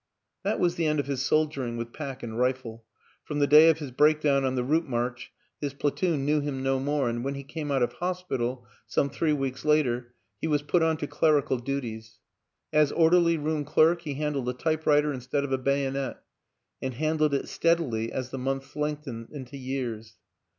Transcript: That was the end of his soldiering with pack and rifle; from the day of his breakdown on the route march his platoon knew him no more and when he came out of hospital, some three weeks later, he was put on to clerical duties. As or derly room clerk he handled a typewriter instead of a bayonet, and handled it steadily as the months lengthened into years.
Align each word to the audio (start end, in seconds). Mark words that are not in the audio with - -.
That 0.41 0.59
was 0.59 0.73
the 0.77 0.87
end 0.87 0.99
of 0.99 1.05
his 1.05 1.21
soldiering 1.21 1.77
with 1.77 1.93
pack 1.93 2.23
and 2.23 2.35
rifle; 2.35 2.85
from 3.23 3.37
the 3.37 3.45
day 3.45 3.69
of 3.69 3.77
his 3.77 3.91
breakdown 3.91 4.43
on 4.45 4.55
the 4.55 4.63
route 4.63 4.87
march 4.89 5.31
his 5.59 5.75
platoon 5.75 6.25
knew 6.25 6.39
him 6.41 6.63
no 6.63 6.79
more 6.79 7.07
and 7.07 7.23
when 7.23 7.35
he 7.35 7.43
came 7.43 7.69
out 7.71 7.83
of 7.83 7.93
hospital, 7.93 8.65
some 8.87 9.11
three 9.11 9.31
weeks 9.31 9.63
later, 9.63 10.15
he 10.41 10.47
was 10.47 10.63
put 10.63 10.81
on 10.81 10.97
to 10.97 11.05
clerical 11.05 11.59
duties. 11.59 12.17
As 12.73 12.91
or 12.91 13.11
derly 13.11 13.37
room 13.37 13.63
clerk 13.63 14.01
he 14.01 14.15
handled 14.15 14.49
a 14.49 14.53
typewriter 14.53 15.13
instead 15.13 15.43
of 15.43 15.51
a 15.51 15.59
bayonet, 15.59 16.17
and 16.81 16.95
handled 16.95 17.35
it 17.35 17.47
steadily 17.47 18.11
as 18.11 18.31
the 18.31 18.39
months 18.39 18.75
lengthened 18.75 19.29
into 19.31 19.55
years. 19.55 20.17